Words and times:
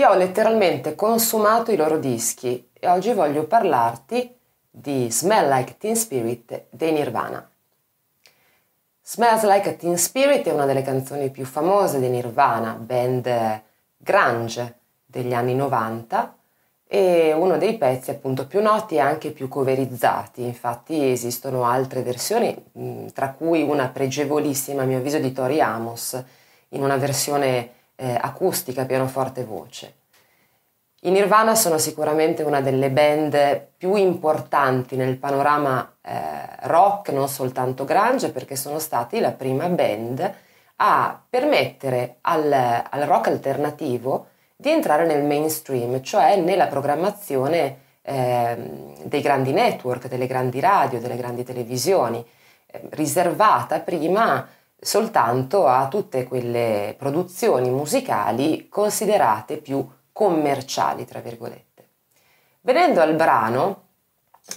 Io 0.00 0.08
ho 0.08 0.14
letteralmente 0.14 0.94
consumato 0.94 1.72
i 1.72 1.76
loro 1.76 1.98
dischi 1.98 2.70
e 2.72 2.88
oggi 2.88 3.12
voglio 3.12 3.44
parlarti 3.44 4.34
di 4.70 5.10
Smell 5.10 5.52
Like 5.52 5.76
Teen 5.76 5.94
Spirit 5.94 6.68
dei 6.70 6.90
Nirvana. 6.90 7.46
Smells 9.02 9.44
Like 9.44 9.76
Teen 9.76 9.98
Spirit 9.98 10.46
è 10.46 10.52
una 10.52 10.64
delle 10.64 10.80
canzoni 10.80 11.28
più 11.28 11.44
famose 11.44 12.00
di 12.00 12.08
Nirvana, 12.08 12.72
band 12.80 13.60
grunge 13.98 14.78
degli 15.04 15.34
anni 15.34 15.54
90 15.54 16.34
e 16.86 17.34
uno 17.34 17.58
dei 17.58 17.76
pezzi 17.76 18.10
appunto 18.10 18.46
più 18.46 18.62
noti 18.62 18.94
e 18.94 19.00
anche 19.00 19.32
più 19.32 19.48
coverizzati. 19.48 20.42
Infatti 20.42 21.10
esistono 21.10 21.66
altre 21.66 22.00
versioni, 22.00 23.10
tra 23.12 23.32
cui 23.32 23.60
una 23.60 23.88
pregevolissima 23.88 24.80
a 24.80 24.86
mio 24.86 24.96
avviso 24.96 25.18
di 25.18 25.30
Tori 25.30 25.60
Amos 25.60 26.24
in 26.70 26.82
una 26.82 26.96
versione 26.96 27.74
eh, 28.00 28.16
acustica, 28.18 28.86
pianoforte 28.86 29.42
e 29.42 29.44
voce. 29.44 29.94
I 31.02 31.10
Nirvana 31.10 31.54
sono 31.54 31.78
sicuramente 31.78 32.42
una 32.42 32.60
delle 32.60 32.90
band 32.90 33.68
più 33.76 33.94
importanti 33.94 34.96
nel 34.96 35.16
panorama 35.16 35.96
eh, 36.02 36.16
rock, 36.62 37.10
non 37.10 37.28
soltanto 37.28 37.84
grunge, 37.84 38.30
perché 38.30 38.56
sono 38.56 38.78
stati 38.78 39.20
la 39.20 39.32
prima 39.32 39.66
band 39.68 40.34
a 40.76 41.22
permettere 41.28 42.16
al, 42.22 42.52
al 42.52 43.02
rock 43.02 43.28
alternativo 43.28 44.26
di 44.56 44.70
entrare 44.70 45.06
nel 45.06 45.24
mainstream, 45.24 46.02
cioè 46.02 46.36
nella 46.36 46.66
programmazione 46.66 47.76
eh, 48.02 48.56
dei 49.04 49.20
grandi 49.20 49.52
network, 49.52 50.08
delle 50.08 50.26
grandi 50.26 50.60
radio, 50.60 51.00
delle 51.00 51.16
grandi 51.16 51.44
televisioni, 51.44 52.24
eh, 52.66 52.80
riservata 52.90 53.80
prima 53.80 54.46
soltanto 54.80 55.66
a 55.66 55.88
tutte 55.88 56.24
quelle 56.24 56.94
produzioni 56.98 57.70
musicali 57.70 58.68
considerate 58.68 59.58
più 59.58 59.86
commerciali, 60.12 61.04
tra 61.04 61.20
virgolette. 61.20 61.88
Venendo 62.62 63.00
al 63.00 63.14
brano, 63.14 63.88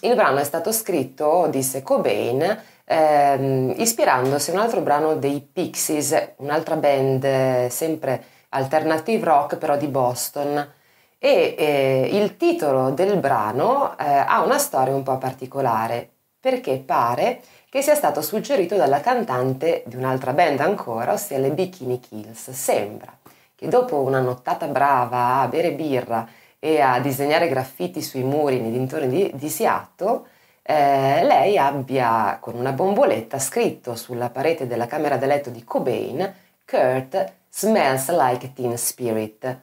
il 0.02 0.16
brano 0.16 0.40
è 0.40 0.44
stato 0.44 0.72
scritto, 0.72 1.48
disse 1.50 1.84
Cobain, 1.84 2.64
ehm, 2.86 3.74
ispirandosi 3.78 4.50
a 4.50 4.54
un 4.54 4.60
altro 4.60 4.82
brano 4.82 5.16
dei 5.16 5.42
Pixies, 5.42 6.34
un'altra 6.38 6.76
band 6.76 7.24
eh, 7.24 7.68
sempre 7.70 8.24
alternative 8.50 9.26
rock 9.26 9.58
però 9.58 9.78
di 9.78 9.88
Boston. 9.88 10.72
E 11.18 11.56
eh, 11.58 12.10
il 12.12 12.36
titolo 12.36 12.90
del 12.90 13.18
brano 13.18 13.98
eh, 13.98 14.04
ha 14.04 14.42
una 14.44 14.58
storia 14.58 14.94
un 14.94 15.04
po' 15.04 15.18
particolare 15.18 16.13
perché 16.44 16.78
pare 16.86 17.40
che 17.70 17.82
sia 17.82 17.96
stato 17.96 18.22
suggerito 18.22 18.76
dalla 18.76 19.00
cantante 19.00 19.84
di 19.86 19.96
un'altra 19.96 20.34
band 20.34 20.60
ancora, 20.60 21.14
ossia 21.14 21.38
le 21.38 21.52
Bikini 21.52 22.02
Kills. 22.02 22.50
Sembra 22.52 23.18
che 23.56 23.70
dopo 23.70 24.02
una 24.02 24.20
nottata 24.20 24.68
brava 24.68 25.40
a 25.40 25.48
bere 25.48 25.72
birra 25.72 26.28
e 26.60 26.82
a 26.82 27.00
disegnare 27.00 27.48
graffiti 27.48 28.02
sui 28.02 28.24
muri 28.24 28.60
nei 28.60 28.72
dintorni 28.72 29.08
di, 29.08 29.32
di 29.36 29.48
Seattle, 29.48 30.24
eh, 30.64 31.24
lei 31.24 31.58
abbia 31.58 32.38
con 32.42 32.56
una 32.56 32.74
bomboletta 32.74 33.40
scritto 33.40 33.96
sulla 33.96 34.30
parete 34.30 34.68
della 34.68 34.86
camera 34.86 35.16
da 35.16 35.26
letto 35.26 35.50
di 35.50 35.64
Cobain 35.64 36.34
Kurt 36.66 37.34
smells 37.50 38.10
like 38.10 38.52
teen 38.52 38.78
spirit. 38.78 39.60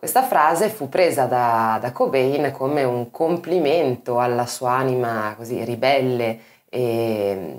Questa 0.00 0.22
frase 0.22 0.68
fu 0.68 0.88
presa 0.88 1.24
da, 1.24 1.76
da 1.80 1.90
Cobain 1.90 2.52
come 2.52 2.84
un 2.84 3.10
complimento 3.10 4.20
alla 4.20 4.46
sua 4.46 4.70
anima 4.74 5.34
così 5.36 5.64
ribelle 5.64 6.38
e 6.68 7.58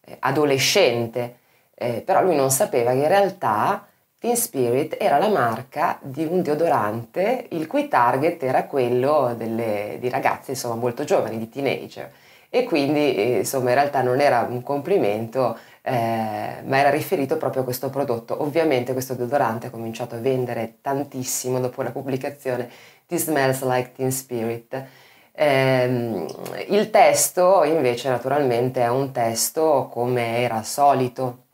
eh, 0.00 0.16
adolescente, 0.20 1.38
eh, 1.74 2.00
però 2.02 2.22
lui 2.22 2.36
non 2.36 2.52
sapeva 2.52 2.92
che 2.92 2.98
in 2.98 3.08
realtà 3.08 3.88
Teen 4.20 4.36
Spirit 4.36 4.98
era 5.00 5.18
la 5.18 5.30
marca 5.30 5.98
di 6.00 6.24
un 6.24 6.42
deodorante 6.42 7.48
il 7.50 7.66
cui 7.66 7.88
target 7.88 8.40
era 8.44 8.66
quello 8.66 9.34
delle, 9.36 9.96
di 9.98 10.08
ragazzi 10.08 10.50
insomma, 10.50 10.76
molto 10.76 11.02
giovani, 11.02 11.38
di 11.38 11.48
teenager. 11.48 12.08
E 12.50 12.64
quindi 12.64 13.36
insomma 13.38 13.68
in 13.70 13.76
realtà 13.76 14.02
non 14.02 14.20
era 14.20 14.46
un 14.48 14.62
complimento, 14.62 15.56
eh, 15.82 16.56
ma 16.64 16.78
era 16.78 16.90
riferito 16.90 17.36
proprio 17.36 17.62
a 17.62 17.64
questo 17.64 17.90
prodotto. 17.90 18.42
Ovviamente 18.42 18.92
questo 18.92 19.14
deodorante 19.14 19.68
ha 19.68 19.70
cominciato 19.70 20.16
a 20.16 20.18
vendere 20.18 20.78
tantissimo 20.80 21.60
dopo 21.60 21.82
la 21.82 21.90
pubblicazione 21.90 22.68
di 23.06 23.16
Smells 23.16 23.62
Like 23.62 23.92
Teen 23.92 24.10
Spirit. 24.10 24.84
Eh, 25.32 26.26
il 26.68 26.90
testo 26.90 27.62
invece 27.62 28.08
naturalmente 28.08 28.82
è 28.82 28.88
un 28.88 29.12
testo 29.12 29.88
come 29.90 30.38
era 30.38 30.62
solito, 30.64 31.44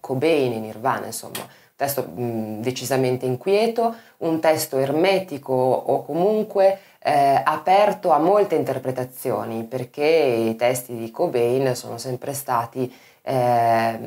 Cobain 0.00 0.52
in 0.52 0.62
Nirvana 0.62 1.06
insomma, 1.06 1.46
testo 1.76 2.04
mh, 2.04 2.60
decisamente 2.60 3.26
inquieto, 3.26 3.94
un 4.18 4.40
testo 4.40 4.78
ermetico 4.78 5.52
o 5.52 6.02
comunque 6.04 6.78
eh, 7.08 7.40
aperto 7.42 8.10
a 8.10 8.18
molte 8.18 8.54
interpretazioni, 8.54 9.64
perché 9.64 10.04
i 10.04 10.56
testi 10.56 10.94
di 10.94 11.10
Cobain 11.10 11.74
sono 11.74 11.96
sempre 11.96 12.34
stati 12.34 12.92
eh, 13.22 13.98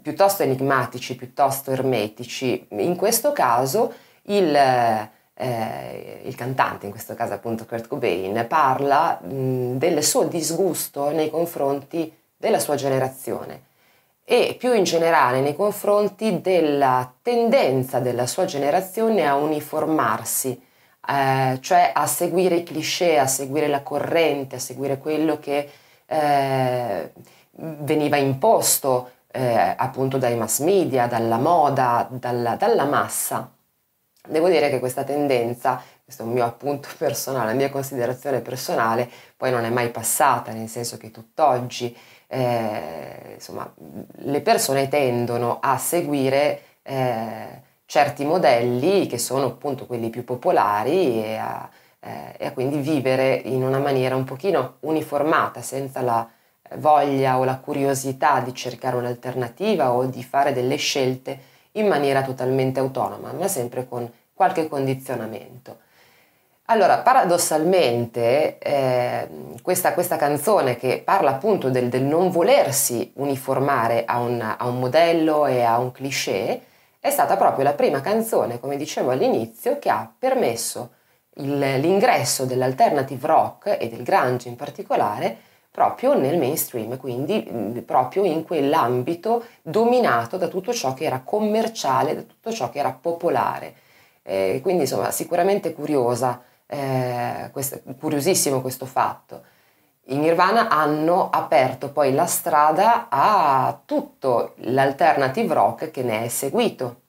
piuttosto 0.00 0.42
enigmatici, 0.42 1.14
piuttosto 1.14 1.70
ermetici. 1.70 2.66
In 2.70 2.96
questo 2.96 3.30
caso 3.30 3.92
il, 4.22 4.52
eh, 4.52 6.22
il 6.24 6.34
cantante, 6.34 6.86
in 6.86 6.90
questo 6.90 7.14
caso 7.14 7.34
appunto 7.34 7.66
Kurt 7.66 7.86
Cobain, 7.86 8.46
parla 8.48 9.20
mh, 9.22 9.78
del 9.78 10.02
suo 10.02 10.24
disgusto 10.24 11.10
nei 11.10 11.30
confronti 11.30 12.12
della 12.36 12.58
sua 12.58 12.74
generazione 12.74 13.70
e 14.24 14.56
più 14.58 14.72
in 14.72 14.82
generale 14.82 15.40
nei 15.40 15.54
confronti 15.54 16.40
della 16.40 17.12
tendenza 17.22 18.00
della 18.00 18.26
sua 18.26 18.44
generazione 18.44 19.24
a 19.24 19.36
uniformarsi, 19.36 20.70
eh, 21.08 21.58
cioè 21.60 21.90
a 21.94 22.06
seguire 22.06 22.56
i 22.56 22.62
cliché, 22.62 23.18
a 23.18 23.26
seguire 23.26 23.66
la 23.68 23.82
corrente, 23.82 24.56
a 24.56 24.60
seguire 24.60 24.98
quello 24.98 25.38
che 25.38 25.70
eh, 26.06 27.12
veniva 27.50 28.16
imposto 28.16 29.10
eh, 29.32 29.74
appunto 29.76 30.18
dai 30.18 30.36
mass 30.36 30.60
media, 30.60 31.06
dalla 31.06 31.38
moda, 31.38 32.06
dalla, 32.10 32.54
dalla 32.56 32.84
massa. 32.84 33.50
Devo 34.28 34.48
dire 34.48 34.70
che 34.70 34.78
questa 34.78 35.02
tendenza, 35.04 35.82
questo 36.04 36.22
è 36.22 36.26
un 36.26 36.32
mio 36.32 36.44
appunto 36.44 36.88
personale, 36.96 37.46
la 37.46 37.54
mia 37.54 37.70
considerazione 37.70 38.40
personale, 38.40 39.10
poi 39.36 39.50
non 39.50 39.64
è 39.64 39.70
mai 39.70 39.90
passata, 39.90 40.52
nel 40.52 40.68
senso 40.68 40.96
che 40.98 41.10
tutt'oggi 41.10 41.96
eh, 42.28 43.32
insomma, 43.34 43.70
le 44.16 44.40
persone 44.40 44.88
tendono 44.88 45.58
a 45.60 45.76
seguire 45.76 46.62
eh, 46.82 47.62
certi 47.92 48.24
modelli 48.24 49.06
che 49.06 49.18
sono 49.18 49.48
appunto 49.48 49.84
quelli 49.84 50.08
più 50.08 50.24
popolari 50.24 51.22
e 51.22 51.36
a, 51.36 51.68
eh, 52.00 52.34
e 52.38 52.46
a, 52.46 52.52
quindi 52.52 52.78
vivere 52.78 53.34
in 53.34 53.62
una 53.62 53.80
maniera 53.80 54.16
un 54.16 54.24
pochino 54.24 54.76
uniformata, 54.80 55.60
senza 55.60 56.00
la 56.00 56.26
voglia 56.76 57.36
o 57.36 57.44
la 57.44 57.58
curiosità 57.58 58.40
di 58.40 58.54
cercare 58.54 58.96
un'alternativa 58.96 59.92
o 59.92 60.06
di 60.06 60.22
fare 60.22 60.54
delle 60.54 60.76
scelte 60.76 61.38
in 61.72 61.86
maniera 61.86 62.22
totalmente 62.22 62.80
autonoma, 62.80 63.32
ma 63.32 63.46
sempre 63.46 63.86
con 63.86 64.10
qualche 64.32 64.68
condizionamento. 64.68 65.80
Allora, 66.66 66.96
paradossalmente, 67.00 68.56
eh, 68.56 69.28
questa, 69.60 69.92
questa, 69.92 70.16
canzone 70.16 70.76
che 70.76 71.02
parla 71.04 71.32
appunto 71.32 71.68
del, 71.68 71.90
del 71.90 72.04
non 72.04 72.30
volersi 72.30 73.12
uniformare 73.16 74.06
a 74.06 74.18
un, 74.18 74.40
a 74.40 74.66
un, 74.66 74.78
modello 74.78 75.44
e 75.44 75.60
a 75.60 75.76
un 75.76 75.92
cliché, 75.92 76.62
è 77.04 77.10
stata 77.10 77.36
proprio 77.36 77.64
la 77.64 77.72
prima 77.72 78.00
canzone, 78.00 78.60
come 78.60 78.76
dicevo 78.76 79.10
all'inizio, 79.10 79.80
che 79.80 79.90
ha 79.90 80.08
permesso 80.16 80.92
il, 81.38 81.58
l'ingresso 81.58 82.44
dell'alternative 82.44 83.26
rock 83.26 83.76
e 83.80 83.88
del 83.88 84.04
grunge 84.04 84.48
in 84.48 84.54
particolare 84.54 85.36
proprio 85.68 86.14
nel 86.16 86.38
mainstream, 86.38 86.96
quindi 86.98 87.82
proprio 87.84 88.22
in 88.22 88.44
quell'ambito 88.44 89.46
dominato 89.62 90.36
da 90.36 90.46
tutto 90.46 90.72
ciò 90.72 90.94
che 90.94 91.02
era 91.02 91.22
commerciale, 91.24 92.14
da 92.14 92.22
tutto 92.22 92.52
ciò 92.52 92.70
che 92.70 92.78
era 92.78 92.92
popolare. 92.92 93.74
Eh, 94.22 94.60
quindi 94.62 94.82
insomma 94.82 95.10
sicuramente 95.10 95.72
curiosa 95.72 96.40
eh, 96.66 97.48
questo, 97.50 97.80
curiosissimo 97.98 98.60
questo 98.60 98.86
fatto. 98.86 99.42
I 100.06 100.16
Nirvana 100.16 100.68
hanno 100.68 101.30
aperto 101.30 101.90
poi 101.90 102.12
la 102.12 102.26
strada 102.26 103.06
a 103.08 103.80
tutto 103.84 104.54
l'alternative 104.56 105.54
rock 105.54 105.90
che 105.90 106.02
ne 106.02 106.24
è 106.24 106.28
seguito. 106.28 107.00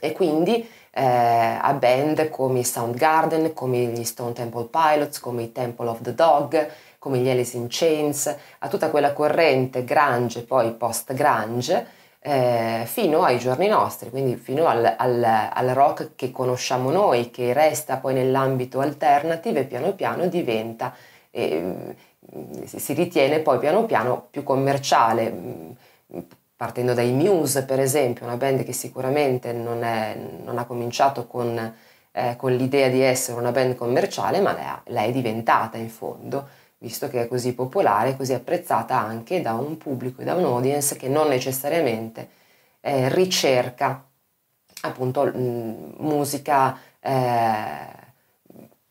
E 0.00 0.12
quindi 0.12 0.68
eh, 0.90 1.02
a 1.02 1.72
band 1.74 2.30
come 2.30 2.60
i 2.60 2.64
Soundgarden, 2.64 3.52
come 3.52 3.78
gli 3.86 4.04
Stone 4.04 4.32
Temple 4.32 4.68
Pilots, 4.70 5.20
come 5.20 5.42
i 5.42 5.52
Temple 5.52 5.88
of 5.88 6.00
the 6.02 6.14
Dog, 6.14 6.70
come 6.98 7.18
gli 7.18 7.28
Alice 7.28 7.56
in 7.56 7.66
Chains, 7.68 8.34
a 8.58 8.68
tutta 8.68 8.90
quella 8.90 9.12
corrente 9.12 9.84
grunge, 9.84 10.42
poi 10.42 10.72
post-grunge, 10.72 11.86
eh, 12.20 12.84
fino 12.86 13.22
ai 13.22 13.38
giorni 13.38 13.68
nostri, 13.68 14.08
quindi 14.08 14.36
fino 14.36 14.66
al, 14.66 14.94
al, 14.96 15.22
al, 15.22 15.68
rock 15.68 16.12
che 16.16 16.30
conosciamo 16.30 16.90
noi, 16.90 17.30
che 17.30 17.52
resta 17.52 17.98
poi 17.98 18.14
nell'ambito 18.14 18.80
alternative 18.80 19.60
e 19.60 19.64
piano 19.64 19.92
piano 19.92 20.26
diventa, 20.26 20.94
eh, 21.30 21.94
si 22.64 22.92
ritiene 22.92 23.40
poi 23.40 23.58
piano 23.58 23.84
piano 23.86 24.26
più 24.30 24.42
commerciale, 24.42 25.30
mm, 25.30 25.70
partendo 26.56 26.94
dai 26.94 27.12
Muse 27.12 27.64
per 27.64 27.80
esempio, 27.80 28.24
una 28.24 28.36
band 28.36 28.62
che 28.64 28.72
sicuramente 28.72 29.52
non, 29.52 29.82
è, 29.82 30.16
non 30.44 30.58
ha 30.58 30.64
cominciato 30.64 31.26
con 31.26 31.72
eh, 32.16 32.36
con 32.36 32.52
l'idea 32.54 32.88
di 32.88 33.00
essere 33.00 33.38
una 33.38 33.50
band 33.50 33.74
commerciale, 33.74 34.40
ma 34.40 34.82
la, 34.84 35.02
è 35.02 35.10
diventata 35.12 35.76
in 35.78 35.90
fondo, 35.90 36.48
visto 36.78 37.08
che 37.08 37.22
è 37.22 37.28
così 37.28 37.54
popolare, 37.54 38.16
così 38.16 38.32
apprezzata 38.32 38.96
anche 38.98 39.40
da 39.40 39.54
un 39.54 39.76
pubblico 39.78 40.22
e 40.22 40.24
da 40.24 40.34
un 40.34 40.44
audience 40.44 40.96
che 40.96 41.08
non 41.08 41.28
necessariamente 41.28 42.28
eh, 42.80 43.08
ricerca 43.08 44.04
appunto 44.82 45.30
musica 45.34 46.78
eh, 47.00 48.02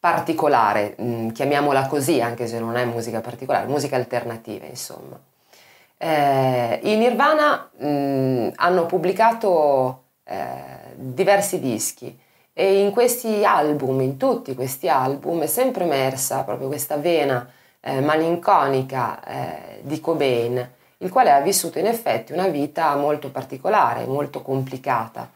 particolare, 0.03 0.95
mh, 0.97 1.29
chiamiamola 1.29 1.87
così, 1.87 2.19
anche 2.19 2.45
se 2.45 2.59
non 2.59 2.75
è 2.75 2.83
musica 2.83 3.21
particolare, 3.21 3.67
musica 3.67 3.95
alternativa, 3.95 4.65
insomma. 4.65 5.17
Eh, 5.95 6.79
I 6.83 6.97
Nirvana 6.97 7.69
mh, 7.73 8.51
hanno 8.55 8.85
pubblicato 8.85 10.03
eh, 10.25 10.91
diversi 10.95 11.61
dischi 11.61 12.19
e 12.51 12.81
in 12.81 12.91
questi 12.91 13.45
album, 13.45 14.01
in 14.01 14.17
tutti 14.17 14.53
questi 14.55 14.89
album, 14.89 15.43
è 15.43 15.47
sempre 15.47 15.85
emersa 15.85 16.43
proprio 16.43 16.67
questa 16.67 16.97
vena 16.97 17.49
eh, 17.79 18.01
malinconica 18.01 19.23
eh, 19.23 19.79
di 19.83 20.01
Cobain, 20.01 20.69
il 20.97 21.09
quale 21.09 21.31
ha 21.31 21.39
vissuto 21.39 21.79
in 21.79 21.85
effetti 21.85 22.33
una 22.33 22.49
vita 22.49 22.93
molto 22.97 23.31
particolare, 23.31 24.05
molto 24.05 24.41
complicata 24.41 25.29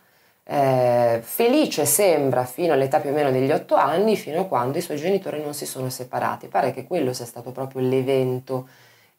eh, 0.49 1.19
felice 1.21 1.85
sembra 1.85 2.45
fino 2.45 2.71
all'età 2.71 3.01
più 3.01 3.09
o 3.09 3.13
meno 3.13 3.31
degli 3.31 3.51
otto 3.51 3.75
anni, 3.75 4.15
fino 4.15 4.41
a 4.41 4.45
quando 4.45 4.77
i 4.77 4.81
suoi 4.81 4.95
genitori 4.95 5.41
non 5.41 5.53
si 5.53 5.65
sono 5.65 5.89
separati. 5.89 6.47
Pare 6.47 6.71
che 6.71 6.85
quello 6.85 7.11
sia 7.11 7.25
stato 7.25 7.51
proprio 7.51 7.81
l'evento 7.81 8.67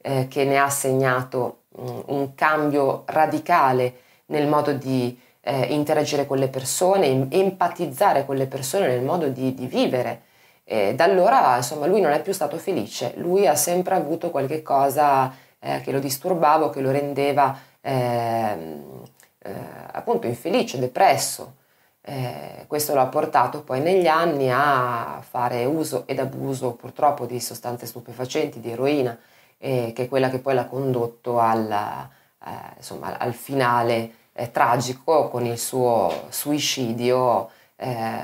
eh, 0.01 0.27
che 0.29 0.45
ne 0.45 0.59
ha 0.59 0.71
segnato 0.71 1.65
um, 1.77 2.03
un 2.07 2.35
cambio 2.35 3.03
radicale 3.07 3.95
nel 4.27 4.47
modo 4.47 4.73
di 4.73 5.19
eh, 5.43 5.67
interagire 5.75 6.27
con 6.27 6.39
le 6.39 6.49
persone, 6.49 7.27
empatizzare 7.31 8.25
con 8.25 8.37
le 8.37 8.47
persone, 8.47 8.87
nel 8.87 9.03
modo 9.03 9.29
di, 9.29 9.53
di 9.53 9.67
vivere. 9.67 10.23
E 10.65 10.95
da 10.95 11.05
allora, 11.05 11.57
insomma, 11.57 11.87
lui 11.87 12.01
non 12.01 12.13
è 12.13 12.23
più 12.23 12.33
stato 12.33 12.57
felice, 12.57 13.13
lui 13.17 13.47
ha 13.47 13.55
sempre 13.55 13.95
avuto 13.95 14.31
qualche 14.31 14.63
cosa 14.63 15.35
eh, 15.59 15.81
che 15.83 15.93
lo 15.93 15.99
disturbava, 15.99 16.71
che 16.71 16.81
lo 16.81 16.91
rendeva 16.91 17.59
ehm, 17.83 19.03
eh, 19.41 19.53
appunto 19.93 20.27
infelice, 20.27 20.79
depresso. 20.79 21.57
Eh, 22.01 22.65
questo 22.67 22.95
lo 22.95 23.01
ha 23.01 23.07
portato 23.07 23.63
poi 23.63 23.81
negli 23.81 24.07
anni 24.07 24.51
a 24.51 25.23
fare 25.29 25.65
uso 25.65 26.07
ed 26.07 26.19
abuso 26.19 26.73
purtroppo 26.73 27.27
di 27.27 27.41
sostanze 27.41 27.87
stupefacenti, 27.87 28.61
di 28.61 28.71
eroina, 28.71 29.19
eh, 29.59 29.93
che 29.95 30.05
è 30.05 30.09
quella 30.09 30.31
che 30.31 30.39
poi 30.39 30.55
l'ha 30.55 30.67
condotto 30.67 31.39
al, 31.39 31.71
eh, 31.71 32.51
insomma, 32.77 33.19
al 33.19 33.35
finale 33.35 34.13
eh, 34.33 34.51
tragico 34.51 35.29
con 35.29 35.45
il 35.45 35.59
suo 35.59 36.27
suicidio 36.31 37.51
eh, 37.77 38.21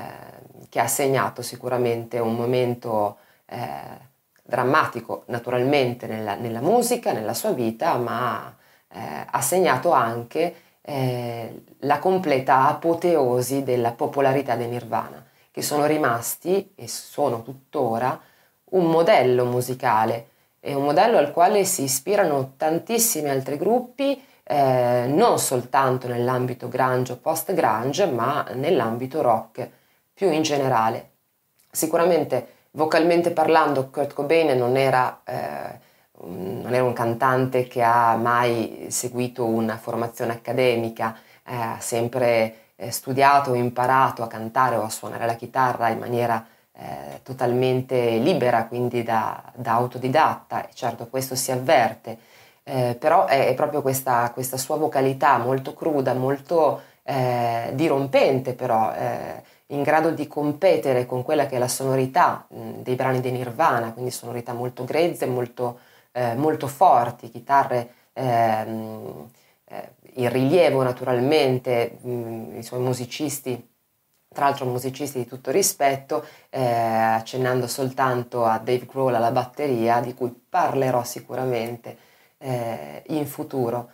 che 0.69 0.79
ha 0.79 0.87
segnato 0.87 1.41
sicuramente 1.41 2.19
un 2.19 2.35
momento 2.35 3.17
drammatico 4.41 5.23
naturalmente 5.27 6.07
nella, 6.07 6.33
nella, 6.33 6.61
musica, 6.61 7.13
nella 7.13 7.35
sua 7.35 7.51
vita, 7.51 7.95
ma 7.97 8.55
ha 8.87 9.41
segnato 9.41 9.91
anche 9.91 10.64
eh, 10.87 11.63
la 11.79 11.99
completa 11.99 12.67
apoteosi 12.67 13.63
della 13.63 13.91
popolarità 13.91 14.55
dei 14.55 14.67
Nirvana, 14.67 15.25
che 15.49 15.61
sono 15.61 15.85
rimasti 15.85 16.73
e 16.75 16.87
sono 16.87 17.41
tuttora 17.41 18.19
un 18.71 18.85
modello 18.85 19.45
musicale 19.45 20.29
e 20.59 20.73
un 20.73 20.83
modello 20.83 21.17
al 21.17 21.31
quale 21.31 21.63
si 21.63 21.83
ispirano 21.83 22.53
tantissimi 22.57 23.29
altri 23.29 23.57
gruppi, 23.57 24.23
eh, 24.43 25.05
non 25.07 25.39
soltanto 25.39 26.07
nell'ambito 26.07 26.67
grunge 26.67 27.13
o 27.13 27.17
post-grunge, 27.17 28.05
ma 28.05 28.45
nell'ambito 28.53 29.21
rock 29.21 29.69
più 30.13 30.31
in 30.31 30.43
generale. 30.43 31.09
Sicuramente 31.71 32.53
vocalmente 32.71 33.31
parlando 33.31 33.89
Kurt 33.89 34.13
Cobain 34.13 34.57
non 34.57 34.77
era 34.77 35.21
eh, 35.23 35.79
non 36.27 36.73
era 36.73 36.83
un 36.83 36.93
cantante 36.93 37.67
che 37.67 37.83
ha 37.83 38.15
mai 38.15 38.87
seguito 38.89 39.45
una 39.45 39.77
formazione 39.77 40.33
accademica, 40.33 41.15
eh, 41.43 41.55
ha 41.55 41.77
sempre 41.79 42.55
eh, 42.75 42.91
studiato 42.91 43.51
o 43.51 43.55
imparato 43.55 44.23
a 44.23 44.27
cantare 44.27 44.75
o 44.75 44.83
a 44.83 44.89
suonare 44.89 45.25
la 45.25 45.35
chitarra 45.35 45.89
in 45.89 45.99
maniera 45.99 46.45
eh, 46.77 47.21
totalmente 47.23 48.17
libera, 48.17 48.65
quindi 48.65 49.03
da, 49.03 49.41
da, 49.55 49.73
autodidatta, 49.73 50.67
e 50.67 50.73
certo 50.73 51.07
questo 51.07 51.35
si 51.35 51.51
avverte, 51.51 52.17
eh, 52.63 52.95
però 52.99 53.25
è, 53.25 53.47
è 53.47 53.53
proprio 53.53 53.81
questa, 53.81 54.31
questa, 54.33 54.57
sua 54.57 54.75
vocalità 54.75 55.37
molto 55.37 55.73
cruda, 55.73 56.13
molto 56.13 56.81
eh, 57.03 57.71
dirompente 57.73 58.53
però, 58.53 58.91
eh, 58.93 59.41
in 59.67 59.83
grado 59.83 60.11
di 60.11 60.27
competere 60.27 61.05
con 61.05 61.23
quella 61.23 61.45
che 61.45 61.55
è 61.55 61.59
la 61.59 61.67
sonorità 61.67 62.45
mh, 62.49 62.81
dei 62.81 62.95
brani 62.95 63.21
di 63.21 63.31
Nirvana, 63.31 63.93
quindi 63.93 64.11
sonorità 64.11 64.53
molto 64.53 64.83
grezze, 64.83 65.25
molto 65.27 65.79
eh, 66.15 66.33
molto 66.35 66.67
forti, 66.67 67.29
chitarre 67.29 67.89
ehm, 68.13 69.29
eh, 69.65 69.89
in 70.13 70.29
rilievo 70.29 70.81
naturalmente, 70.81 71.97
mh, 72.01 72.09
mm, 72.09 72.57
i 72.57 72.63
suoi 72.63 72.79
musicisti, 72.79 73.69
tra 74.33 74.45
l'altro 74.45 74.65
musicisti 74.65 75.17
di 75.19 75.25
tutto 75.25 75.51
rispetto, 75.51 76.25
eh, 76.49 76.63
accennando 76.63 77.67
soltanto 77.67 78.45
a 78.45 78.59
Dave 78.59 78.85
Grohl 78.85 79.13
alla 79.15 79.31
batteria, 79.31 79.99
di 79.99 80.13
cui 80.13 80.33
parlerò 80.49 81.03
sicuramente 81.03 81.97
eh, 82.37 83.03
in 83.07 83.27
futuro. 83.27 83.89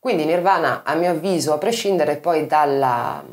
Quindi 0.00 0.24
Nirvana, 0.24 0.82
a 0.84 0.94
mio 0.94 1.10
avviso, 1.12 1.52
a 1.52 1.58
prescindere 1.58 2.16
poi 2.16 2.46
dalla, 2.46 3.24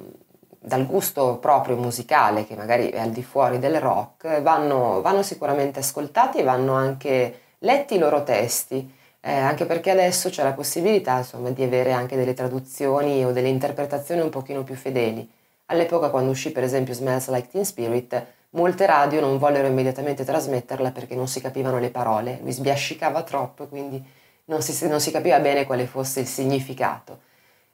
dal 0.60 0.86
gusto 0.86 1.38
proprio 1.38 1.76
musicale, 1.76 2.46
che 2.46 2.56
magari 2.56 2.90
è 2.90 3.00
al 3.00 3.12
di 3.12 3.24
fuori 3.24 3.58
del 3.58 3.80
rock, 3.80 4.42
vanno, 4.42 5.02
vanno 5.02 5.24
sicuramente 5.24 5.80
ascoltati 5.80 6.40
e 6.40 6.44
vanno 6.44 6.74
anche 6.74 7.40
letti 7.60 7.96
i 7.96 7.98
loro 7.98 8.24
testi, 8.24 8.94
eh, 9.22 9.32
anche 9.32 9.66
perché 9.66 9.90
adesso 9.92 10.30
c'è 10.30 10.44
la 10.44 10.54
possibilità 10.54 11.18
insomma, 11.18 11.50
di 11.50 11.64
avere 11.64 11.92
anche 11.92 12.16
delle 12.16 12.34
traduzioni 12.34 13.26
o 13.26 13.32
delle 13.32 13.48
interpretazioni 13.48 14.22
un 14.22 14.30
pochino 14.30 14.64
più 14.64 14.76
fedeli. 14.76 15.28
All'epoca 15.68 16.10
quando 16.10 16.32
uscì 16.32 16.52
per 16.52 16.64
esempio 16.64 16.94
Smells 16.94 17.30
Like 17.30 17.50
Teen 17.50 17.66
Spirit, 17.66 18.26
molte 18.52 18.86
radio 18.86 19.22
non 19.22 19.38
vollero 19.38 19.68
immediatamente 19.68 20.24
trasmetterla 20.24 20.92
perché 20.92 21.16
non 21.16 21.28
si 21.28 21.42
capivano 21.42 21.80
le 21.80 21.90
parole, 21.90 22.40
lui 22.42 22.52
sbiascicava 22.52 23.24
troppo 23.24 23.64
e 23.64 23.68
quindi 23.68 24.04
non 24.46 24.62
si, 24.62 24.88
non 24.88 25.00
si 25.00 25.12
capiva 25.12 25.40
bene 25.40 25.66
quale 25.66 25.88
fosse 25.88 26.20
il 26.20 26.28
significato. 26.28 27.20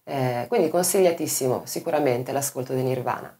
Eh, 0.03 0.45
quindi 0.47 0.69
consigliatissimo 0.69 1.63
sicuramente 1.65 2.31
l'ascolto 2.31 2.73
di 2.73 2.81
Nirvana. 2.81 3.37